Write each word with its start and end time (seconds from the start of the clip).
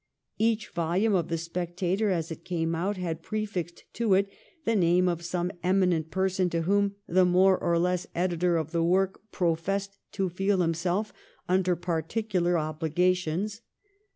Each 0.39 0.67
volume 0.69 1.13
of' 1.13 1.27
The 1.27 1.37
Spectator' 1.37 2.09
as 2.09 2.31
it 2.31 2.43
came 2.43 2.73
out 2.73 2.97
had 2.97 3.21
prefixed 3.21 3.83
to 3.93 4.15
it 4.15 4.31
the 4.65 4.75
name 4.75 5.07
of 5.07 5.23
some 5.23 5.51
eminent 5.61 6.09
person 6.09 6.49
to 6.49 6.63
whom 6.63 6.95
the 7.05 7.23
more 7.23 7.55
or 7.55 7.77
less 7.77 8.07
editor 8.15 8.57
of 8.57 8.71
the 8.71 8.83
work 8.83 9.21
professed 9.31 9.99
to 10.13 10.27
feel 10.27 10.61
himself 10.61 11.13
under 11.47 11.75
particular 11.75 12.57
obligations. 12.57 13.61